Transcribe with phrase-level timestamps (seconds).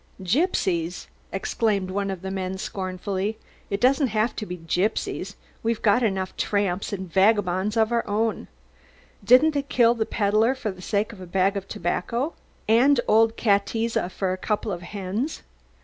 [0.23, 3.37] "Gypsies?" exclaimed one man scornfully.
[3.69, 8.47] "It doesn't have to be gypsies, we've got enough tramps and vagabonds of our own.
[9.23, 12.33] Didn't they kill the pedlar for the sake of a bag of tobacco,
[12.67, 15.43] and old Katiza for a couple of hens?"